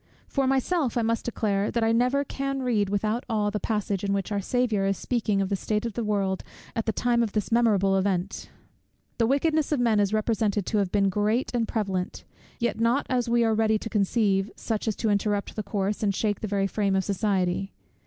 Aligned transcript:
For 0.27 0.47
myself 0.47 0.97
I 0.97 1.03
must 1.03 1.25
declare, 1.25 1.69
that 1.69 1.83
I 1.83 1.91
never 1.91 2.23
can 2.23 2.63
read 2.63 2.89
without 2.89 3.23
awe 3.29 3.51
the 3.51 3.59
passage, 3.59 4.03
in 4.03 4.13
which 4.13 4.31
our 4.31 4.41
Saviour 4.41 4.83
is 4.87 4.97
speaking 4.97 5.41
of 5.43 5.49
the 5.49 5.55
state 5.55 5.85
of 5.85 5.93
the 5.93 6.03
world 6.03 6.43
at 6.75 6.87
the 6.87 6.91
time 6.91 7.21
of 7.21 7.33
this 7.33 7.51
memorable 7.51 7.95
event. 7.95 8.49
The 9.19 9.27
wickedness 9.27 9.71
of 9.71 9.79
men 9.79 9.99
is 9.99 10.11
represented 10.11 10.65
to 10.65 10.79
have 10.79 10.91
been 10.91 11.09
great 11.09 11.51
and 11.53 11.67
prevalent; 11.67 12.23
yet 12.57 12.79
not 12.79 13.05
as 13.11 13.29
we 13.29 13.43
are 13.43 13.53
ready 13.53 13.77
to 13.77 13.89
conceive, 13.89 14.49
such 14.55 14.87
as 14.87 14.95
to 14.95 15.11
interrupt 15.11 15.55
the 15.55 15.61
course, 15.61 16.01
and 16.01 16.15
shake 16.15 16.39
the 16.39 16.47
very 16.47 16.65
frame 16.65 16.95
of 16.95 17.03
society. 17.03 17.71